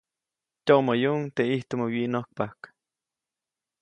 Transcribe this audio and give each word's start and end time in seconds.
Tyoʼmäyuʼuŋ 0.65 1.21
teʼ 1.35 1.47
ʼijtumä 1.49 1.85
wyiʼnojkpajk. 1.93 2.59